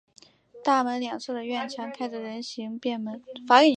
[0.63, 3.21] 大门两侧的院墙开着人行便门。